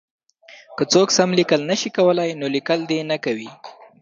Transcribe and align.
که 0.77 0.83
څوک 0.93 1.07
سم 1.17 1.29
لیکل 1.39 1.61
نه 1.69 1.75
شي 1.81 1.89
کولای 1.97 2.29
نو 2.39 2.45
لیکل 2.55 2.79
دې 2.89 2.99
نه 3.09 3.17
کوي. 3.25 3.49